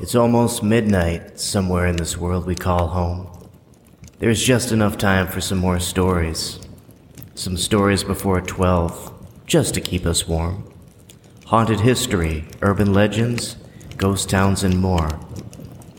[0.00, 3.28] It's almost midnight somewhere in this world we call home.
[4.18, 6.58] There's just enough time for some more stories.
[7.34, 10.64] Some stories before 12, just to keep us warm.
[11.44, 13.56] Haunted history, urban legends,
[13.98, 15.20] ghost towns, and more.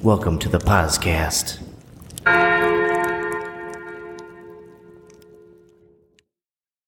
[0.01, 1.59] Welcome to the podcast.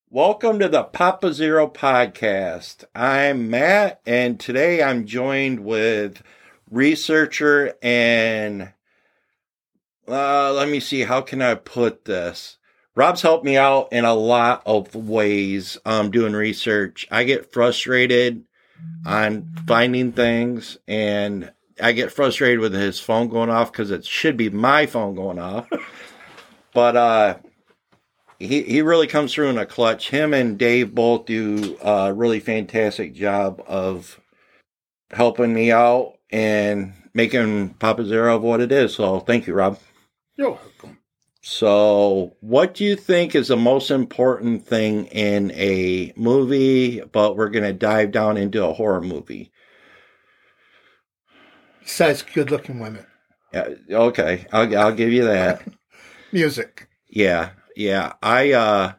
[0.10, 2.86] Welcome to the Papa Zero podcast.
[2.96, 6.24] I'm Matt, and today I'm joined with
[6.74, 8.74] researcher and
[10.08, 12.58] uh, let me see how can I put this.
[12.96, 17.08] Rob's helped me out in a lot of ways um, doing research.
[17.10, 18.44] I get frustrated
[19.06, 24.38] on finding things, and I get frustrated with his phone going off because it should
[24.38, 25.68] be my phone going off.
[26.74, 27.38] but uh,
[28.38, 30.10] he he really comes through in a clutch.
[30.10, 34.20] Him and Dave both do a really fantastic job of
[35.12, 38.96] helping me out and making Papa Zero of what it is.
[38.96, 39.80] So thank you, Rob.
[40.36, 40.98] You're welcome.
[41.46, 47.02] So, what do you think is the most important thing in a movie?
[47.02, 49.52] But we're going to dive down into a horror movie.
[51.82, 53.06] Besides good looking women.
[53.54, 55.68] Yeah, okay, I'll I'll give you that.
[56.32, 56.88] Music.
[57.08, 58.14] Yeah, yeah.
[58.24, 58.94] I uh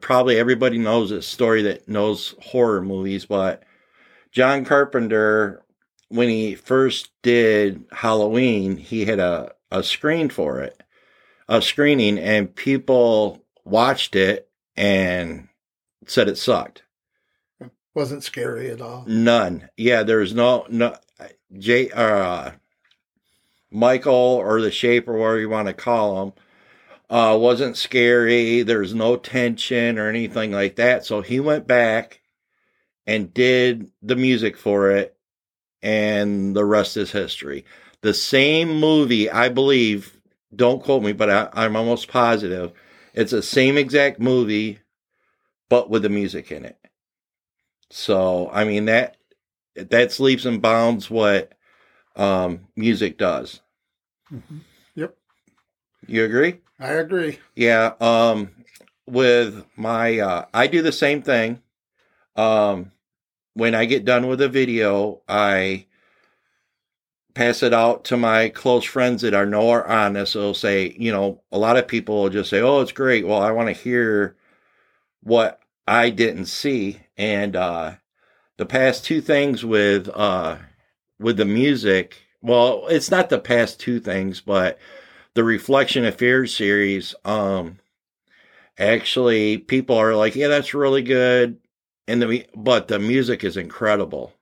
[0.00, 3.62] probably everybody knows this story that knows horror movies, but
[4.32, 5.62] John Carpenter
[6.10, 10.82] when he first did Halloween, he had a, a screen for it.
[11.48, 15.48] A screening and people watched it and
[16.06, 16.82] said it sucked.
[17.94, 19.04] Wasn't scary at all.
[19.08, 19.68] None.
[19.76, 20.96] Yeah, there's no no
[21.58, 22.52] J uh
[23.72, 26.32] Michael or the shape or whatever you want to call him
[27.10, 28.62] uh, wasn't scary.
[28.62, 31.04] There's no tension or anything like that.
[31.04, 32.20] So he went back
[33.06, 35.16] and did the music for it,
[35.82, 37.64] and the rest is history.
[38.02, 40.18] The same movie, I believe,
[40.54, 42.72] don't quote me, but I, I'm almost positive.
[43.14, 44.78] It's the same exact movie,
[45.68, 46.78] but with the music in it.
[47.90, 49.16] So, I mean, that
[49.74, 51.52] that's leaps and bounds what
[52.16, 53.60] um, music does.
[54.32, 54.58] Mm-hmm.
[54.94, 55.16] Yep.
[56.06, 56.60] You agree?
[56.78, 57.38] I agree.
[57.54, 57.94] Yeah.
[58.00, 58.50] Um,
[59.06, 61.62] with my, uh, I do the same thing.
[62.36, 62.92] Um,
[63.60, 65.84] when I get done with a video, I
[67.34, 70.32] pass it out to my close friends that are know are honest.
[70.32, 73.42] They'll say, you know, a lot of people will just say, "Oh, it's great." Well,
[73.42, 74.34] I want to hear
[75.22, 77.96] what I didn't see, and uh,
[78.56, 80.56] the past two things with uh,
[81.18, 82.16] with the music.
[82.40, 84.78] Well, it's not the past two things, but
[85.34, 87.78] the Reflection of Fear series, um,
[88.78, 91.59] actually people are like, yeah, that's really good,
[92.10, 94.32] and the but the music is incredible.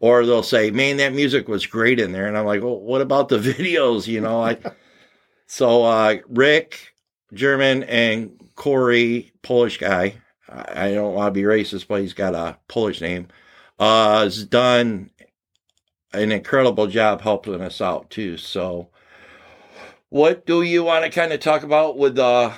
[0.00, 3.00] Or they'll say, man, that music was great in there, and I'm like, well, what
[3.00, 4.06] about the videos?
[4.06, 4.58] You know, I.
[5.46, 6.94] so uh, Rick,
[7.32, 10.14] German, and Corey, Polish guy.
[10.48, 13.28] I don't want to be racist, but he's got a Polish name.
[13.78, 15.10] Uh, has done
[16.12, 18.36] an incredible job helping us out too.
[18.38, 18.88] So
[20.08, 22.54] what do you want to kind of talk about with the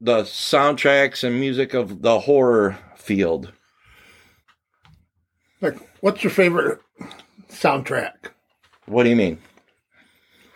[0.00, 3.52] the soundtracks and music of the horror field?
[5.60, 6.80] Like, what's your favorite
[7.50, 8.14] soundtrack
[8.86, 9.38] What do you mean?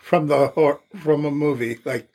[0.01, 1.79] from the hor- from a movie?
[1.85, 2.09] Like,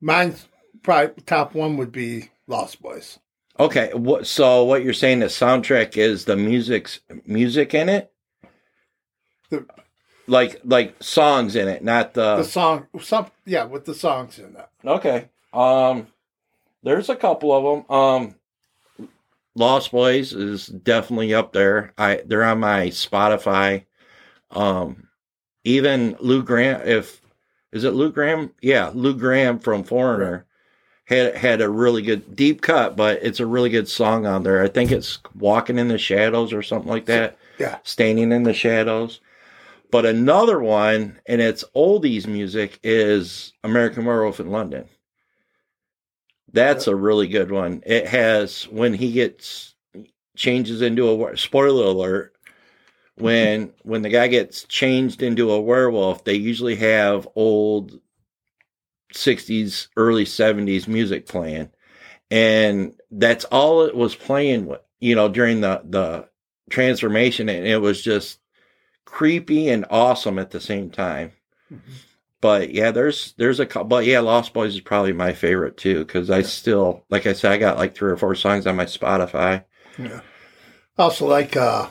[0.00, 0.48] mine's
[0.82, 3.18] probably top one would be Lost Boys.
[3.58, 8.12] Okay, what so what you're saying the soundtrack is the music's music in it?
[9.50, 9.66] The
[10.26, 14.52] Like like songs in it, not the the song, some yeah, with the songs in
[14.54, 14.70] that.
[14.84, 15.30] Okay.
[15.54, 16.08] Um
[16.82, 17.96] there's a couple of them.
[17.96, 18.34] Um
[19.56, 21.92] Lost Boys is definitely up there.
[21.98, 23.86] I they're on my Spotify.
[24.50, 25.08] Um
[25.64, 27.20] even Lou Gramm if
[27.72, 28.52] is it Lou Gramm?
[28.62, 30.46] Yeah, Lou Gramm from Foreigner
[31.06, 34.62] had had a really good deep cut, but it's a really good song on there.
[34.62, 37.38] I think it's Walking in the Shadows or something like that.
[37.58, 39.20] Yeah, Standing in the Shadows.
[39.90, 44.88] But another one, and it's oldies music, is American Werewolf in London.
[46.56, 47.82] That's a really good one.
[47.84, 49.74] It has when he gets
[50.36, 52.34] changes into a spoiler alert.
[53.18, 53.24] Mm-hmm.
[53.24, 58.00] When when the guy gets changed into a werewolf, they usually have old
[59.12, 61.70] '60s, early '70s music playing,
[62.30, 64.64] and that's all it was playing.
[64.64, 66.28] with You know, during the the
[66.70, 68.40] transformation, and it was just
[69.04, 71.32] creepy and awesome at the same time.
[71.72, 71.92] Mm-hmm.
[72.40, 73.88] But yeah, there's there's a couple.
[73.88, 77.52] But yeah, Lost Boys is probably my favorite too because I still, like I said,
[77.52, 79.64] I got like three or four songs on my Spotify.
[79.98, 80.20] yeah.
[80.98, 81.88] Also, like uh,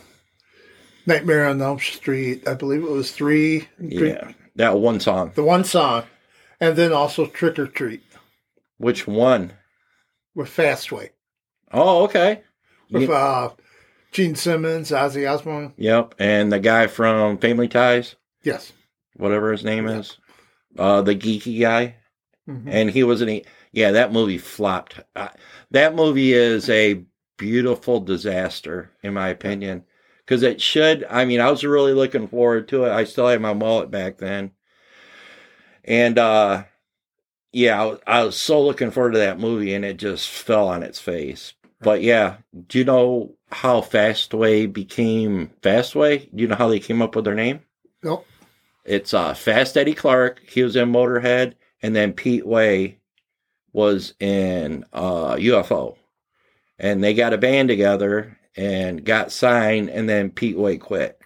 [1.06, 2.48] Nightmare on Elm Street.
[2.48, 3.68] I believe it was three.
[3.78, 5.32] three- Yeah, that one song.
[5.36, 6.04] The one song,
[6.60, 8.02] and then also Trick or Treat
[8.78, 9.54] Which one?
[10.34, 11.10] with Fastway
[11.72, 12.42] Oh, okay.
[12.92, 13.50] with Ye- uh,
[14.12, 15.74] Gene Simmons, Ozzy Osbourne.
[15.78, 18.74] Yep, and the guy from Family Ties, Yes.
[19.16, 20.18] whatever his name is,
[20.78, 21.96] uh, the geeky guy,
[22.50, 22.68] Mhm.
[22.68, 23.30] and he was in.
[23.30, 24.96] a- Yeah, that movie flopped.
[25.16, 25.30] Uh,
[25.72, 27.04] that movie is a
[27.38, 29.84] beautiful disaster, in my opinion,
[30.20, 31.06] because it should.
[31.10, 32.92] I mean, I was really looking forward to it.
[32.92, 34.52] I still had my mullet back then,
[35.84, 36.64] and uh,
[37.52, 40.68] yeah, I was, I was so looking forward to that movie, and it just fell
[40.68, 41.54] on its face.
[41.82, 42.38] But yeah,
[42.68, 46.30] do you know how Fastway became Fastway?
[46.34, 47.60] Do you know how they came up with their name?
[48.04, 48.26] Nope.
[48.86, 50.42] It's uh, Fast Eddie Clarke.
[50.48, 53.00] He was in Motorhead, and then Pete Way
[53.74, 55.98] was in uh, UFO,
[56.78, 61.20] and they got a band together and got signed, and then Pete Way quit.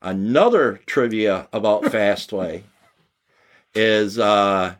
[0.00, 2.62] Another trivia about Fastway
[3.74, 4.76] is uh,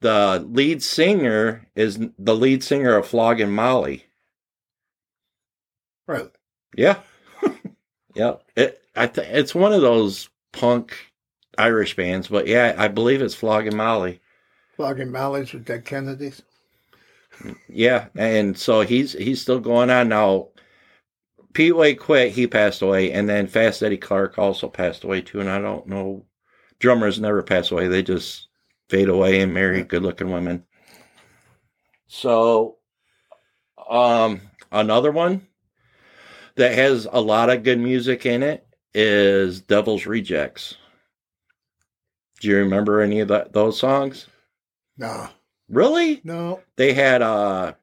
[0.00, 4.06] the lead singer is the lead singer of Flogging Molly.
[6.06, 6.30] Right.
[6.76, 7.00] Yeah,
[8.14, 8.34] yeah.
[8.56, 11.12] It I th- it's one of those punk
[11.58, 14.20] Irish bands, but yeah, I believe it's Flogging Molly.
[14.76, 16.42] Flogging Molly's with Dead Kennedys.
[17.68, 20.48] Yeah, and so he's he's still going on now.
[21.52, 25.40] Pete Way quit; he passed away, and then Fast Eddie Clarke also passed away too.
[25.40, 26.24] And I don't know,
[26.78, 28.48] drummers never pass away; they just
[28.88, 30.64] fade away and marry good-looking women.
[32.06, 32.78] So,
[33.88, 34.40] um,
[34.70, 35.46] another one
[36.54, 40.76] that has a lot of good music in it is Devil's Rejects.
[42.40, 44.26] Do you remember any of that, those songs?
[44.96, 45.28] No.
[45.68, 46.20] Really?
[46.24, 46.60] No.
[46.76, 47.74] they had uh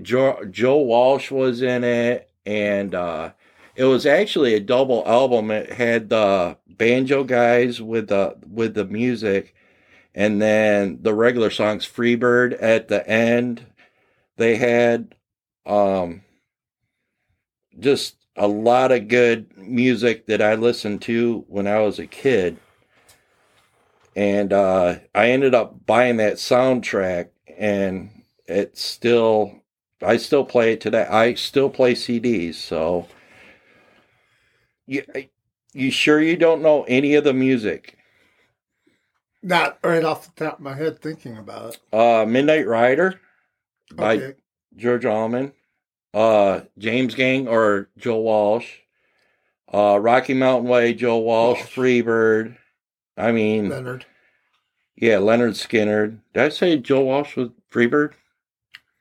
[0.00, 3.32] Joe, Joe Walsh was in it and uh
[3.74, 8.84] it was actually a double album it had the banjo guys with the with the
[8.84, 9.54] music
[10.14, 13.66] and then the regular songs freebird at the end
[14.36, 15.14] they had
[15.66, 16.22] um
[17.78, 22.58] just a lot of good music that I listened to when I was a kid
[24.14, 28.10] and uh, I ended up buying that soundtrack, and
[28.46, 29.62] it's still
[30.02, 31.04] I still play it today.
[31.04, 33.08] I still play CDs, so
[34.86, 35.04] you
[35.72, 37.96] you sure you don't know any of the music?
[39.42, 41.80] Not right off the top of my head thinking about it.
[41.92, 43.20] Uh, Midnight Rider
[43.92, 44.34] by Okay.
[44.76, 45.52] George Allman,
[46.14, 48.68] uh, James Gang or Joe Walsh,
[49.72, 51.74] uh, Rocky Mountain Way, Joe Walsh, Walsh.
[51.74, 52.56] Freebird.
[53.16, 54.04] I mean, Lynyrd.
[54.96, 56.18] yeah, Lynyrd Skynyrd.
[56.34, 58.12] Did I say Joe Walsh was Freebird?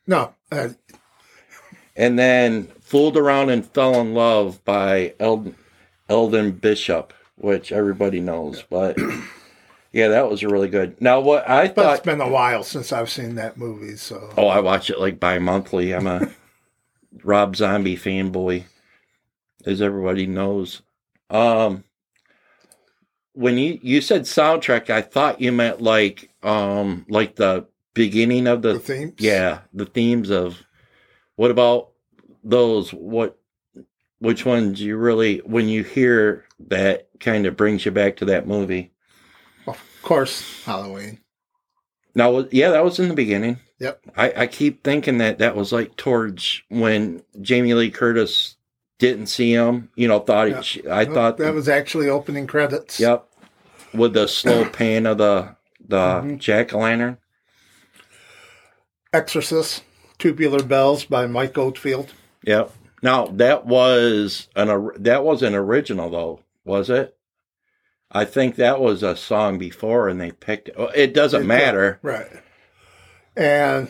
[0.07, 0.33] No.
[0.51, 0.69] Uh,
[1.95, 5.55] And then Fooled Around and Fell in Love by Eldon,
[6.09, 8.63] Elvin Bishop, which everybody knows.
[8.69, 8.97] But
[9.93, 10.99] yeah, that was really good.
[11.01, 12.03] Now, what I but it's thought.
[12.03, 14.29] been a while since I've seen that movie, so.
[14.37, 15.93] Oh, I watch it like bi monthly.
[15.93, 16.29] I'm a
[17.23, 18.63] Rob Zombie fanboy,
[19.65, 20.81] as everybody knows.
[21.29, 21.83] Um,
[23.33, 28.61] when you, you said soundtrack, I thought you meant like um like the beginning of
[28.61, 29.13] the the themes?
[29.19, 30.61] Yeah, the themes of
[31.35, 31.91] what about
[32.43, 32.91] those?
[32.91, 33.37] What
[34.19, 38.47] which ones you really when you hear that kind of brings you back to that
[38.47, 38.91] movie?
[39.67, 41.19] Of course, Halloween.
[42.13, 43.59] Now, yeah, that was in the beginning.
[43.81, 44.01] Yep.
[44.15, 48.55] I, I keep thinking that that was like towards when Jamie Lee Curtis
[48.99, 49.89] didn't see him.
[49.95, 50.61] You know, thought Yeah.
[50.61, 52.99] he, I thought that was actually opening credits.
[52.99, 53.25] Yep.
[53.93, 55.55] With the slow pan of the
[55.87, 56.37] the Mhm.
[56.37, 57.17] jack o' lantern.
[59.13, 59.83] Exorcist,
[60.19, 62.13] Tubular Bells by Mike Oldfield.
[62.43, 62.71] Yep.
[63.01, 67.17] Now that was an that was an original though, was it?
[68.11, 70.75] I think that was a song before, and they picked it.
[70.95, 71.99] It doesn't It- matter.
[72.01, 72.27] Right.
[73.35, 73.89] And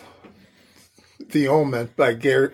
[1.31, 2.53] The Omen by Gary,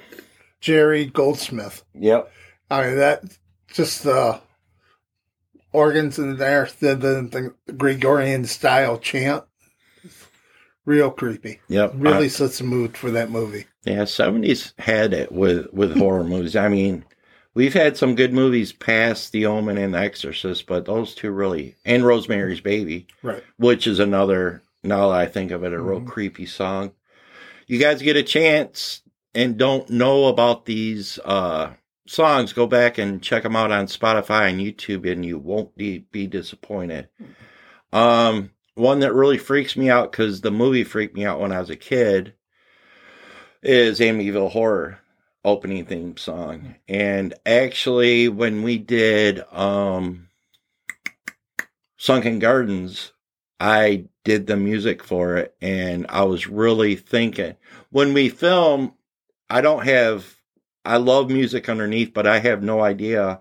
[0.62, 1.84] Jerry Goldsmith.
[1.94, 2.32] Yep.
[2.70, 3.24] I mean, that
[3.74, 4.39] just the
[5.74, 9.44] organs in there, then the, the Gregorian style chant.
[10.86, 11.60] Real creepy.
[11.67, 11.94] Yep.
[11.96, 13.65] Really Uh, sets the mood for that movie.
[13.84, 14.06] yeah.
[14.06, 16.56] Seventies had it with with horror movies.
[16.56, 17.03] I mean,
[17.53, 21.75] we've had some good movies past The Omen and The Exorcist, but those two really
[21.84, 23.06] and Rosemary's Baby.
[23.22, 23.44] Right.
[23.58, 26.07] which is another now that I think of it, a real Mhm.
[26.07, 26.91] creepy song.
[27.67, 29.01] You guys get a chance
[29.36, 31.74] and don't know about these uh,
[32.07, 36.05] songs, go back and check them out on Spotify and YouTube, and you won't be,
[36.12, 37.10] be disappointed.
[37.91, 41.60] Um, one that really freaks me out because the movie freaked me out when I
[41.60, 42.34] was a kid
[43.62, 45.00] is Amityville Horror.
[45.43, 46.75] opening theme song.
[46.89, 50.27] And actually, when we did um,
[51.96, 53.13] Sunken Gardens,
[53.59, 57.55] I did the music for it, and I was really thinking
[57.89, 58.93] when we film,
[59.49, 60.37] I don't have,
[60.85, 63.39] I love music underneath, but I have no idea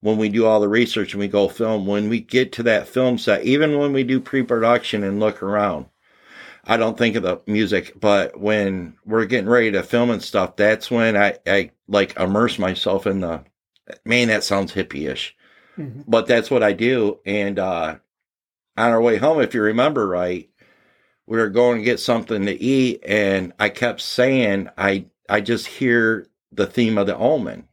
[0.00, 2.86] when we do all the research and we go film, when we get to that
[2.88, 5.86] film set, even when we do pre production and look around,
[6.64, 10.56] I don't think of the music, but when we're getting ready to film and stuff,
[10.56, 13.44] that's when I, I like immerse myself in the,
[14.04, 15.34] man, that sounds hippie ish,
[15.78, 16.04] Mhm.
[16.06, 17.20] but that's what I do.
[17.24, 17.96] And, uh,
[18.76, 20.48] on our way home, if you remember right,
[21.26, 25.66] we were going to get something to eat and I kept saying, I, I just
[25.66, 27.68] hear the theme of the omen.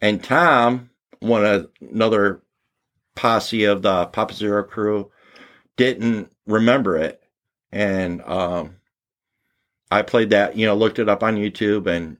[0.00, 2.42] And Tom, one of another
[3.14, 5.10] posse of the Papa Zero crew,
[5.76, 7.22] didn't remember it.
[7.72, 8.76] And um,
[9.90, 12.16] I played that, you know, looked it up on YouTube and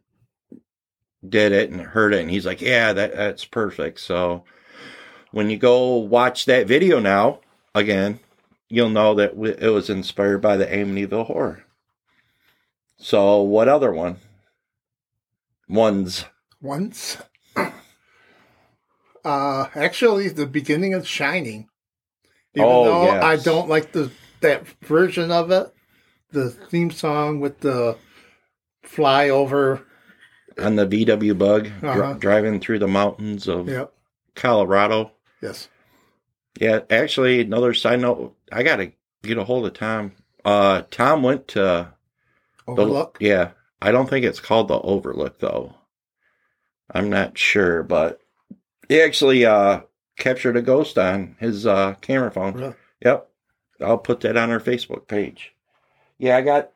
[1.27, 2.21] did it and heard it.
[2.21, 4.01] And he's like, yeah, that, that's perfect.
[4.01, 4.45] So
[5.33, 7.41] when you go watch that video now,
[7.75, 8.21] again,
[8.69, 11.65] you'll know that it was inspired by the Amityville horror.
[12.99, 14.17] So what other one?
[15.69, 16.25] Ones.
[16.61, 17.17] Once.
[19.25, 21.69] Uh, actually, the beginning of Shining.
[22.55, 23.23] Even Oh, though yes.
[23.23, 24.11] I don't like the
[24.41, 25.71] that version of it,
[26.31, 27.99] the theme song with the
[28.83, 29.85] flyover.
[30.59, 32.15] on the VW bug Uh-huh.
[32.15, 33.93] driving through the mountains of Yep.
[34.35, 35.13] Colorado.
[35.43, 35.69] Yes.
[36.59, 38.93] Yeah, actually, another side note, I got to
[39.23, 40.13] get a hold of Tom.
[40.45, 41.93] Uh, Tom went to
[42.67, 43.19] the, Overlook.
[43.21, 45.75] yeah, I don't think it's called the Overlook though.
[46.93, 48.21] I'm not sure, but
[48.89, 49.81] he actually uh
[50.19, 52.55] captured a ghost on his uh camera phone.
[52.55, 52.75] Really?
[53.05, 53.29] Yep.
[53.81, 55.55] I'll put that on our Facebook page.
[56.19, 56.71] Yeah, I got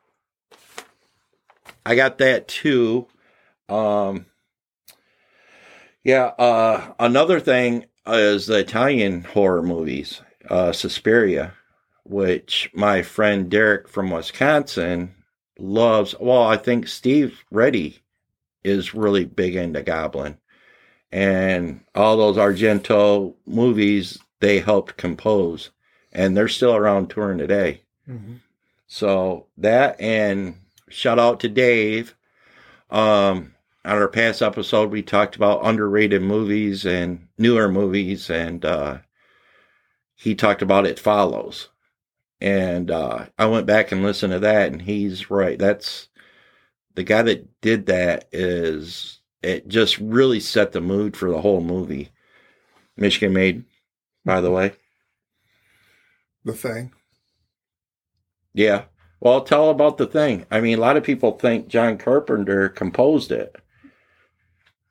[1.85, 3.07] I got that too.
[3.67, 4.25] Um
[6.03, 11.53] Yeah, uh another thing is the Italian horror movies, uh Suspiria,
[12.03, 15.13] which my friend Derek from Wisconsin
[15.57, 16.15] loves.
[16.19, 17.99] Well, I think Steve Reddy
[18.63, 20.37] is really big into Goblin.
[21.11, 25.71] And all those Argento movies they helped compose
[26.11, 27.81] and they're still around touring today.
[28.09, 28.39] Mhm.
[28.87, 30.55] So that and
[30.89, 32.15] shout out to Dave.
[32.89, 38.99] Um, on our past episode, we talked about underrated movies and newer movies, and uh,
[40.15, 41.69] he talked about It Follows.
[42.41, 45.57] And uh, I went back and listened to that, and he's right.
[45.57, 46.09] That's
[46.93, 48.27] the guy that did that.
[48.31, 52.09] Is it just really set the mood for the whole movie?
[52.97, 53.63] Michigan made,
[54.23, 54.73] by the way.
[56.43, 56.93] The thing.
[58.53, 58.83] Yeah.
[59.19, 60.45] Well, tell about the thing.
[60.51, 63.55] I mean, a lot of people think John Carpenter composed it.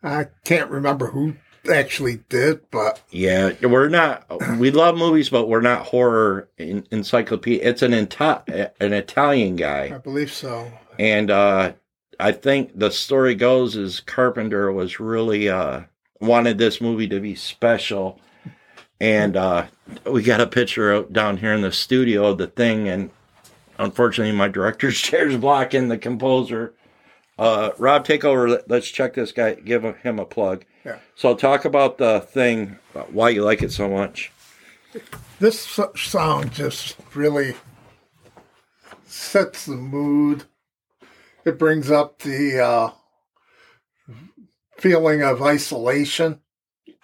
[0.03, 1.37] I can't remember who
[1.73, 4.25] actually did, but Yeah, we're not.
[4.59, 7.69] We love movies, but we're not horror en- encyclopedia.
[7.69, 10.71] It's an Ita- an Italian guy, I believe so.
[10.99, 11.73] and uh,
[12.21, 15.83] I think the story goes is Carpenter was really uh,
[16.21, 18.21] wanted this movie to be special,
[19.01, 19.67] and uh,
[20.07, 23.11] we got a picture out down here in the studio of the thing, and
[23.79, 26.73] unfortunately, my director's chair is blocking the composer.
[27.37, 28.63] Uh, Rob, take over.
[28.69, 29.55] Let's check this guy.
[29.55, 30.65] Give him a plug.
[30.85, 30.99] Yeah.
[31.15, 32.79] So, talk about the thing.
[33.11, 34.31] Why you like it so much?
[35.41, 37.55] This s- song just really
[39.07, 40.45] sets the mood.
[41.45, 42.91] It brings up the uh,
[44.79, 46.41] feeling of isolation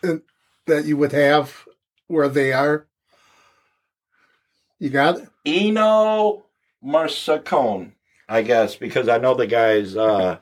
[0.03, 0.23] in-
[0.67, 1.67] that you would have
[2.07, 2.87] where they are.
[4.79, 5.29] You got it?
[5.45, 6.45] Eno
[6.85, 7.93] Marsacone,
[8.29, 9.97] I guess, because I know the guys.
[9.97, 10.39] Uh,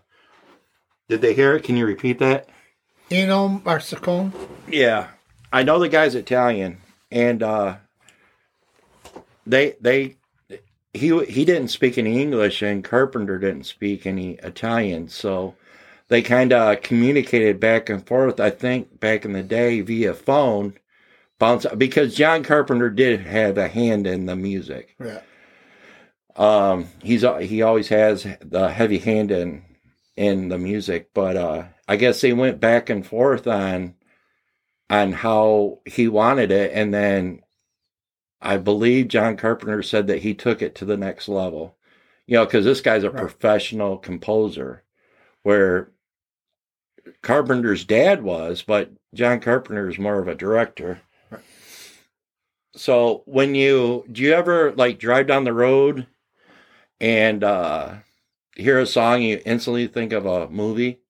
[1.08, 1.64] did they hear it?
[1.64, 2.48] Can you repeat that?
[3.10, 4.32] Eno Marsicone?
[4.68, 5.08] Yeah,
[5.52, 6.78] I know the guy's Italian,
[7.10, 7.76] and uh,
[9.46, 10.16] they they
[10.92, 15.54] he he didn't speak any English, and Carpenter didn't speak any Italian, so
[16.08, 18.40] they kind of communicated back and forth.
[18.40, 20.74] I think back in the day via phone,
[21.38, 24.96] bounce because John Carpenter did have a hand in the music.
[25.02, 25.20] Yeah.
[26.36, 29.64] Um, he's he always has the heavy hand in
[30.16, 33.94] in the music, but uh, I guess they went back and forth on
[34.90, 37.42] on how he wanted it, and then
[38.40, 41.76] I believe John Carpenter said that he took it to the next level.
[42.26, 43.20] You know, because this guy's a Right.
[43.20, 44.84] professional composer,
[45.42, 45.90] where
[47.22, 51.00] Carpenter's dad was, but John Carpenter is more of a director.
[51.30, 51.40] Right.
[52.74, 56.06] So when you do you ever like drive down the road
[57.00, 57.94] and uh
[58.56, 61.00] hear a song you instantly think of a movie?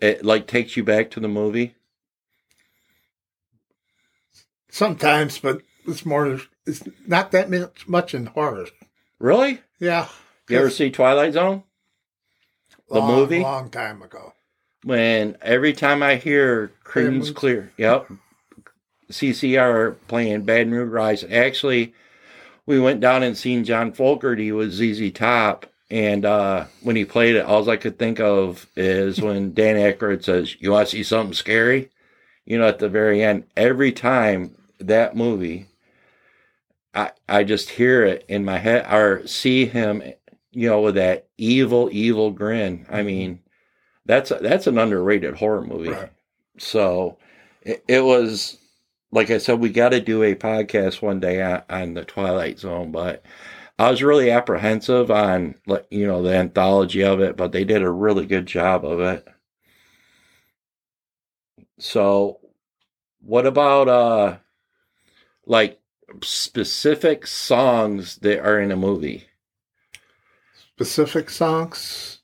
[0.00, 1.74] It like takes you back to the movie?
[4.68, 6.40] Sometimes, but it's more.
[6.66, 8.66] It's not that much much in horror.
[9.18, 9.60] Really?
[9.78, 10.08] Yeah.
[10.48, 11.62] You ever see Twilight Zone?
[12.88, 13.40] The long, movie?
[13.40, 14.34] Long time ago.
[14.84, 17.34] When every time I hear Creedence Creedence.
[17.34, 18.08] Clear, yep,
[19.10, 21.24] CCR playing Bad Moon Rise.
[21.24, 21.94] Actually,
[22.66, 27.36] we went down and seen John Fogerty with ZZ Top, and uh, when he played
[27.36, 31.02] it, all I could think of is when Dan Aykroyd says, "You want to see
[31.02, 31.90] something scary?"
[32.44, 35.68] You know, at the very end, every time that movie,
[36.94, 40.02] I I just hear it in my head or see him,
[40.50, 42.86] you know, with that evil, evil grin.
[42.90, 43.40] I mean,
[44.04, 45.90] that's that's an underrated horror movie.
[45.90, 46.10] Right.
[46.58, 47.18] So
[47.62, 48.58] it, it was
[49.12, 52.58] like I said, we got to do a podcast one day on, on the Twilight
[52.58, 53.22] Zone, but
[53.78, 55.56] I was really apprehensive on
[55.90, 59.26] you know the anthology of it, but they did a really good job of it.
[61.78, 62.40] So,
[63.20, 64.36] what about uh,
[65.44, 65.80] like
[66.22, 69.28] specific songs that are in a movie?
[70.54, 72.20] Specific songs.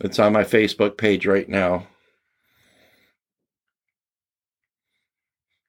[0.00, 1.86] It's on my Facebook page right now.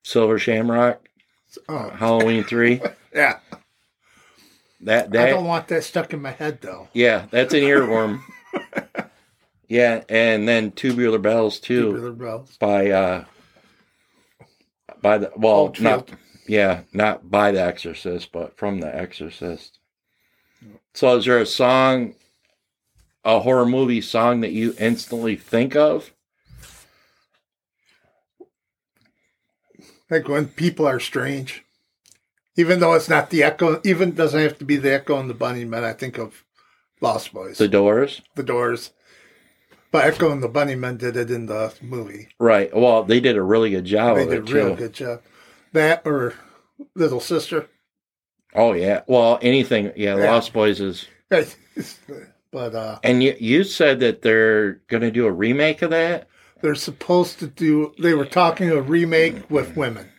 [0.03, 1.07] Silver Shamrock,
[1.67, 2.81] Oh, Halloween three.
[3.13, 3.39] yeah.
[4.81, 6.89] That I don't want that stuck in my head though.
[6.93, 8.21] yeah, that's an earworm.
[9.67, 12.57] yeah, and then Tubular Bells too Tubular bells.
[12.57, 13.25] by uh
[15.01, 16.09] by the well Oldfield.
[16.09, 19.79] not yeah not by the Exorcist but from the Exorcist.
[20.93, 22.15] So is there a song,
[23.23, 26.11] a horror movie song that you instantly think of?
[30.09, 31.63] Like when people are strange.
[32.57, 35.33] Even though it's not the echo, even doesn't have to be the echo and the
[35.33, 35.83] bunny bunnymen.
[35.83, 36.43] I think of
[37.01, 38.91] Lost Boys, The Doors, the, Doors.
[39.91, 42.27] But Echo and the Bunny Bunnymen did it in the movie.
[42.39, 42.75] Right.
[42.75, 44.75] Well, they did a really good job they did a real too.
[44.75, 45.21] good job.
[45.71, 46.33] That or
[46.95, 47.69] Little Sister.
[48.53, 49.01] Oh yeah.
[49.07, 49.93] Well, anything.
[49.95, 50.31] Yeah, Yeah.
[50.31, 51.07] Lost Boys is.
[52.51, 56.27] but uh, And you you said that they're going to do a remake of that.
[56.61, 57.93] they're supposed to do.
[57.99, 60.09] They were talking a remake with women.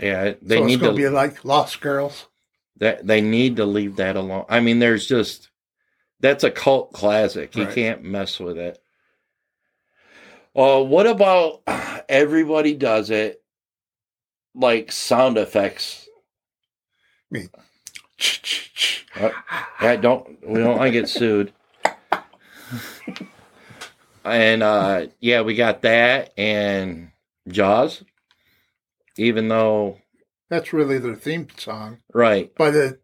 [0.00, 2.26] Yeah, they so need to be like Lost Girls.
[2.78, 4.44] that they need to leave that alone.
[4.48, 5.50] I mean, there's just
[6.20, 7.54] that's a cult classic.
[7.56, 7.74] You Right.
[7.74, 8.78] can't mess with it.
[10.56, 11.62] Uh, what about
[12.08, 13.42] everybody does it
[14.54, 16.08] like sound effects?
[17.30, 17.48] Me.
[19.82, 21.52] Yeah, don't we don't want to get sued.
[24.24, 27.10] And uh yeah, we got that and
[27.48, 28.02] Jaws.
[29.16, 29.98] Even though
[30.50, 31.98] That's really their theme song.
[32.12, 33.00] right, But it,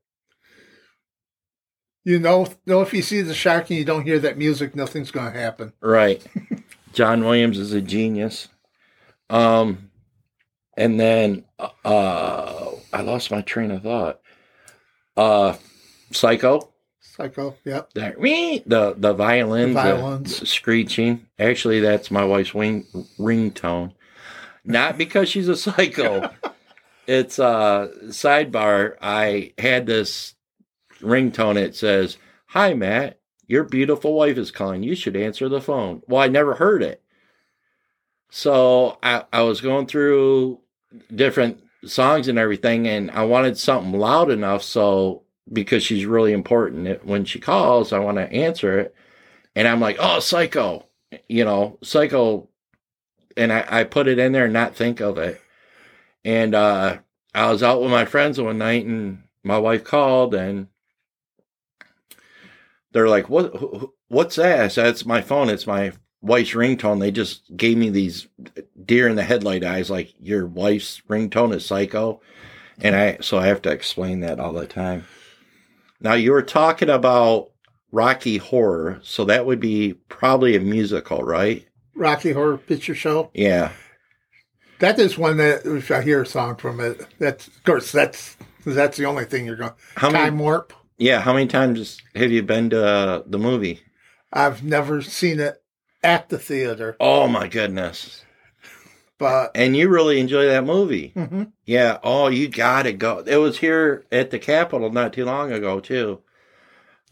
[2.04, 5.10] you know, know if you see the shark and you don't hear that music, nothing's
[5.10, 5.72] going to happen.
[5.80, 6.24] right.
[6.92, 8.48] John Williams is a genius.
[9.28, 9.90] Um
[10.76, 11.44] and then
[11.84, 14.20] uh I lost my train of thought.
[15.16, 15.54] Uh
[16.10, 16.72] Psycho.
[17.00, 17.56] Psycho.
[17.64, 17.92] Yep.
[17.94, 18.16] That
[18.66, 20.48] the the violins, The the violins.
[20.50, 21.26] screeching.
[21.38, 22.86] Actually, that's my wife's wing,
[23.20, 23.92] ringtone.
[24.64, 26.30] Not because she's a psycho.
[27.06, 28.96] it's uh sidebar.
[29.00, 30.34] I had this
[31.00, 31.56] ringtone.
[31.56, 32.18] It says,
[32.48, 33.18] "Hi, Matt.
[33.46, 34.82] Your beautiful wife is calling.
[34.82, 37.02] You should answer the phone." Well, I never heard it,
[38.30, 40.60] so I I was going through
[41.14, 47.04] different songs and everything, and I wanted something loud enough so because she's really important.
[47.04, 48.94] When she calls, I want to answer it.
[49.56, 50.86] And I'm like, oh, psycho,
[51.28, 52.48] you know, psycho.
[53.36, 55.40] And I, I put it in there and not think of it.
[56.24, 56.98] And uh,
[57.34, 60.68] I was out with my friends one night and my wife called and
[62.92, 64.60] they're like, what, wh- wh- what's that?
[64.60, 65.48] I said, it's my phone.
[65.48, 67.00] It's my wife's ringtone.
[67.00, 68.28] They just gave me these
[68.84, 72.20] deer in the headlight eyes, like your wife's ringtone is psycho.
[72.80, 75.06] And I, so I have to explain that all the time.
[76.00, 77.50] Now you were talking about
[77.92, 81.66] Rocky Horror, so that would be probably a musical, right?
[81.94, 83.30] Rocky Horror Picture Show.
[83.34, 83.72] Yeah.
[84.78, 88.36] That is one that if I hear a song from it, that's of course that's
[88.64, 89.72] that's the only thing you're going.
[89.96, 90.36] How Time many?
[90.42, 90.72] Warp.
[90.98, 91.20] Yeah.
[91.20, 93.80] How many times have you been to uh, the movie?
[94.32, 95.62] I've never seen it
[96.02, 98.24] at the theater, Oh my goodness!
[99.18, 101.12] but And you really enjoy that movie?
[101.14, 101.52] mhm.
[101.66, 101.98] Yeah.
[102.02, 103.18] Oh, you gotta go.
[103.26, 106.22] It was here at the Capitol not too long ago too.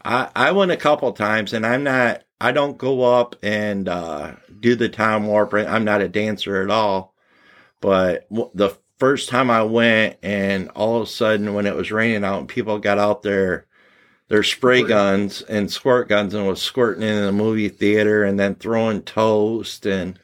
[0.03, 2.23] I I went a couple times, and I'm not.
[2.41, 5.53] I don't go up and uh, do the time warp.
[5.53, 7.13] I'm not a dancer at all.
[7.81, 12.23] But the first time I went, and all of a sudden, when it was raining
[12.23, 13.65] out and people got out there
[14.29, 18.55] their spray guns and squirt guns and was squirting in the movie theater and then
[18.55, 20.19] throwing toast and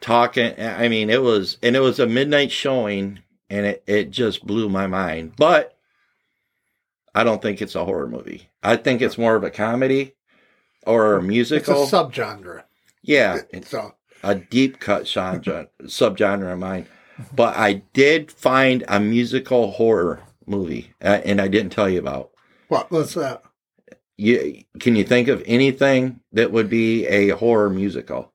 [0.00, 0.58] talking.
[0.58, 4.70] I mean, it was, and it was a midnight showing and it, it just blew
[4.70, 5.34] my mind.
[5.36, 5.76] But
[7.14, 8.48] I don't think it's a horror movie.
[8.62, 10.14] I think it's more of a comedy
[10.86, 12.62] or a It's a subgenre.
[13.02, 16.86] yeah, it's So a deep cut genre, subgenre of mine.
[17.34, 22.30] But I did find a musical horror movie, uh, and I didn't tell you about.
[22.68, 23.42] what was that?
[24.16, 28.32] You can you think of anything that would be a horror musical?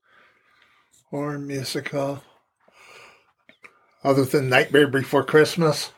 [1.09, 2.23] Horror musical.
[4.03, 5.91] Other than Nightmare Before Christmas.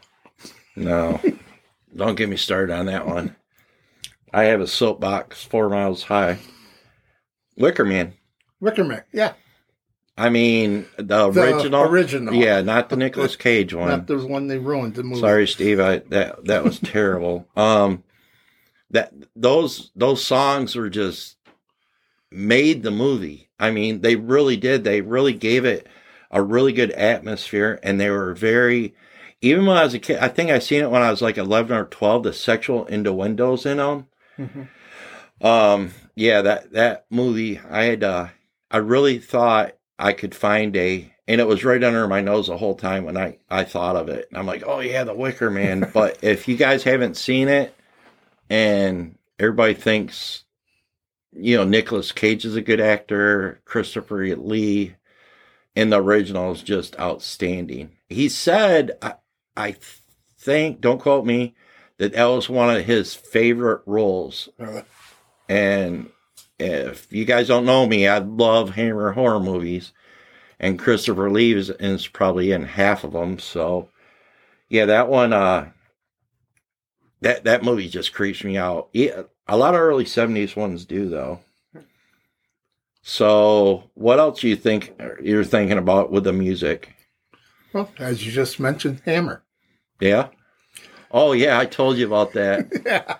[0.75, 1.19] No,
[1.95, 3.35] don't get me started on that one.
[4.33, 6.39] I have a soapbox four miles high.
[7.57, 8.13] Wicker Man.
[8.59, 9.03] Wicker Man.
[9.11, 9.33] Yeah.
[10.17, 11.81] I mean the, The original.
[11.83, 12.33] original.
[12.33, 13.87] Yeah, not the Nicolas Cage one.
[13.87, 15.21] Not the one they ruined the movie.
[15.21, 15.79] Sorry, Steve.
[15.79, 17.47] I that that was terrible.
[17.55, 18.03] Um,
[18.91, 21.37] that those those songs were just
[22.31, 23.49] made the movie.
[23.59, 24.83] I mean, they really did.
[24.83, 25.87] They really gave it
[26.31, 28.93] a really good atmosphere, and they were very.
[29.41, 31.37] Even when I was a kid, I think I seen it when I was like
[31.37, 32.23] eleven or twelve.
[32.23, 34.07] The sexual innuendos in them.
[34.39, 34.67] Mhm.
[35.41, 37.59] Um, yeah, that that movie.
[37.69, 38.03] I had.
[38.03, 38.27] Uh,
[38.71, 42.57] I really thought I could find a, and it was right under my nose the
[42.57, 44.27] whole time when I I thought of it.
[44.33, 45.89] I'm like, oh yeah, the Wicker Man.
[45.93, 47.75] but if you guys haven't seen it,
[48.49, 50.43] and everybody thinks,
[51.33, 54.95] you know, Nicolas Cage is a good actor, Christopher Lee
[55.75, 57.91] in the original is just outstanding.
[58.09, 59.13] He said, I,
[59.55, 59.75] I
[60.37, 61.55] think, don't quote me,
[61.99, 64.49] that that was one of his favorite roles.
[65.47, 66.09] And
[66.57, 69.91] if you guys don't know me, I love Hammer horror movies,
[70.59, 73.37] and Christopher Lee is, is probably in half of them.
[73.37, 73.89] So,
[74.69, 75.69] yeah, that one, uh,
[77.21, 78.89] that that movie just creeps me out.
[78.93, 81.39] Yeah, a lot of early '70s ones do though.
[83.01, 86.95] So, what else you think you're thinking about with the music?
[87.73, 89.43] well, as you just mentioned, Hammer.
[89.99, 90.29] Yeah.
[91.11, 92.71] Oh yeah, I told you about that.
[92.85, 93.17] Yeah.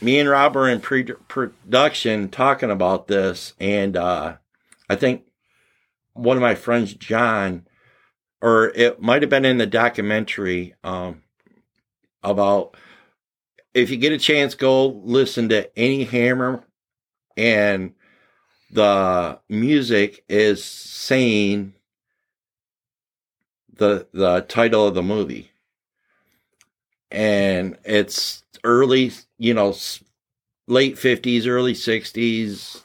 [0.00, 4.36] me and Rob were in pre production talking about this, and uh,
[4.90, 5.24] I think
[6.14, 7.66] one of my friends, John,
[8.40, 11.22] or it might have been in the documentary um,
[12.22, 12.76] about
[13.74, 16.64] if you get a chance, go listen to any Hammer,
[17.36, 17.94] and
[18.70, 21.74] the music is saying
[23.72, 25.51] the the title of the movie
[27.12, 29.74] and it's early, you know,
[30.66, 32.82] late 50s, early 60s,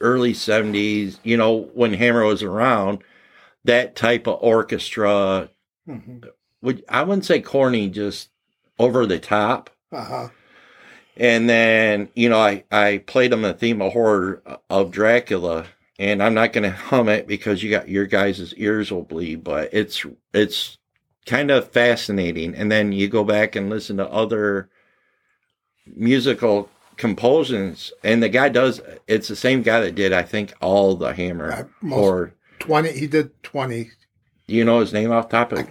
[0.00, 2.98] early 70s, you know, when Hammer was around,
[3.64, 5.48] that type of orchestra,
[5.88, 6.24] Mhm.
[6.62, 8.30] would I wouldn't say corny, just
[8.78, 9.70] over the top.
[9.92, 10.28] Uh-huh.
[11.16, 15.66] And then, you know, I, I played them the theme of horror of Dracula,
[15.98, 19.44] and I'm not going to hum it because you got your guys' ears will bleed,
[19.44, 20.78] but it's, it's
[21.26, 22.54] kind of fascinating.
[22.54, 24.68] And then you go back and listen to other
[25.86, 30.94] musical compositions, and the guy does, it's the same guy that did, I think, all
[30.94, 33.90] the Hammer most- or, 20, he did 20.
[34.46, 35.66] do you know his name off top of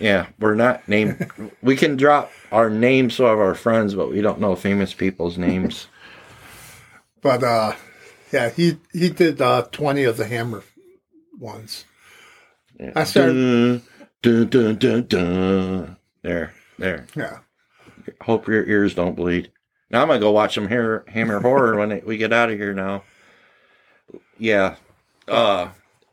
[0.00, 1.30] Yeah, we're not named.
[1.62, 5.86] we can drop our names of our friends, but we don't know famous people's names.
[7.22, 7.74] But, uh,
[8.32, 10.62] yeah, he, he did uh, 20 of the Hammer
[11.38, 11.84] ones.
[12.78, 12.92] Yeah.
[12.96, 13.82] I started-
[14.22, 15.96] Dun, dun, dun, dun.
[16.22, 17.06] There, there.
[17.14, 17.38] Yeah.
[18.22, 19.50] Hope your ears don't bleed.
[19.90, 22.58] Now I'm gonna go watch some hair, Hammer Horror when it, we get out of
[22.58, 22.74] here.
[22.74, 23.04] Now,
[24.38, 24.76] yeah.
[25.26, 25.68] Uh,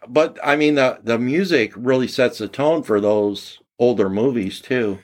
[0.08, 5.00] but I mean the the music really sets the tone for those older movies too.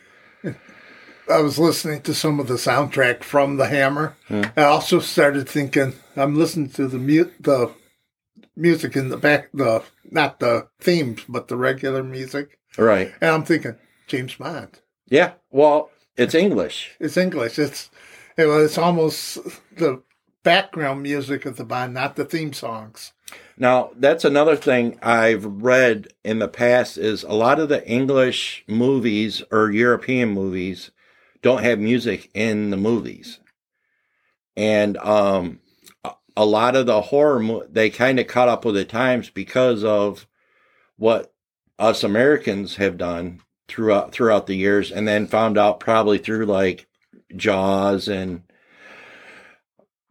[1.29, 4.17] I was listening to some of the soundtrack from The Hammer.
[4.27, 4.41] Hmm.
[4.57, 7.71] I also started thinking, I'm listening to the mu- the
[8.57, 12.59] music in the back, the not the themes, but the regular music.
[12.77, 13.13] Right.
[13.21, 13.75] And I'm thinking,
[14.07, 14.79] James Bond.
[15.07, 15.33] Yeah.
[15.51, 16.91] Well, it's English.
[16.99, 17.59] It's English.
[17.59, 17.89] It's
[18.37, 19.37] it was almost
[19.77, 20.01] the
[20.43, 23.13] background music of the Bond, not the theme songs.
[23.57, 28.63] Now, that's another thing I've read in the past is a lot of the English
[28.67, 30.91] movies or European movies
[31.41, 33.39] don't have music in the movies.
[34.55, 35.59] And um
[36.03, 39.29] a- a lot of the horror mo- they kind of caught up with the times
[39.29, 40.27] because of
[40.97, 41.32] what
[41.79, 46.87] us Americans have done throughout throughout the years and then found out probably through like
[47.35, 48.43] Jaws and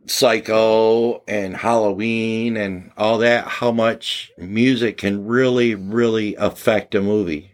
[0.07, 7.53] Psycho and Halloween and all that, how much music can really, really affect a movie.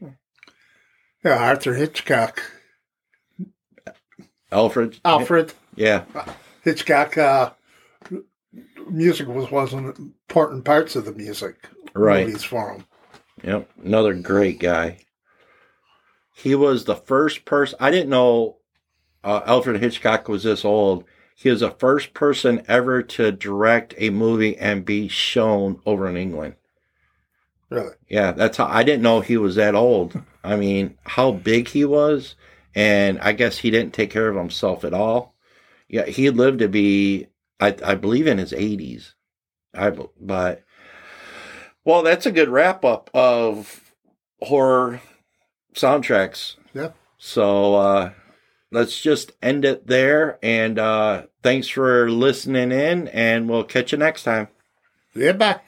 [1.24, 2.40] Yeah, Arthur Hitchcock
[4.50, 4.98] Alfred.
[5.04, 6.04] Alfred Yeah.
[6.64, 7.18] Hitchcock.
[7.18, 7.50] Uh,
[8.88, 11.56] music was the important parts of the music
[11.94, 12.26] Right.
[12.26, 12.84] movies for him.
[13.42, 13.70] Yep.
[13.84, 14.98] Another great guy.
[16.34, 17.76] He was the first person.
[17.80, 18.58] I didn't know
[19.24, 21.04] uh, Alfred Hitchcock was this old.
[21.34, 26.16] He was the first person ever to direct a movie and be shown over in
[26.16, 26.54] England.
[27.70, 30.20] Really, Yeah, that's how I didn't know he was that old.
[30.42, 32.34] I mean, how big he was,
[32.74, 35.34] and I guess he didn't take care of himself at all.
[35.88, 37.26] Yeah, he lived to be,
[37.60, 39.14] I, I believe, in his eighties.
[39.74, 40.64] I but
[41.88, 43.94] well, that's a good wrap up of
[44.42, 45.00] horror
[45.74, 46.56] soundtracks.
[46.74, 46.90] Yeah.
[47.16, 48.10] So uh,
[48.70, 53.98] let's just end it there, and uh, thanks for listening in, and we'll catch you
[53.98, 54.48] next time.
[55.14, 55.60] yeah, bye.